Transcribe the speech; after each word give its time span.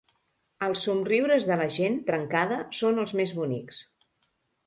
Els 0.67 0.79
somriures 0.85 1.49
de 1.49 1.57
la 1.59 1.67
gent 1.75 1.99
trencada 2.09 2.59
són 2.79 3.03
els 3.05 3.13
més 3.21 3.35
bonics. 3.41 3.83